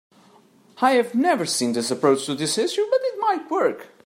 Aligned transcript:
I 0.81 0.93
have 0.93 1.13
never 1.13 1.45
seen 1.45 1.73
this 1.73 1.91
approach 1.91 2.25
to 2.25 2.33
this 2.33 2.57
issue, 2.57 2.83
but 2.89 2.99
it 3.03 3.19
might 3.19 3.51
work. 3.51 3.89